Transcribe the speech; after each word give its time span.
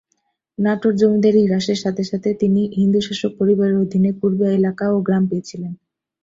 নাটোর 0.57 0.93
জমিদারি 0.99 1.41
হ্রাসের 1.45 1.79
সাথে 1.83 2.03
সাথে 2.03 2.29
তিনি 2.41 2.61
হিন্দু 2.77 2.99
শাসক 3.07 3.31
পরিবারের 3.39 3.81
অধীনে 3.83 4.11
পূর্বে 4.19 4.45
এলাকা 4.57 4.85
ও 4.91 4.97
গ্রাম 5.07 5.23
পেয়েছিলেন। 5.29 5.73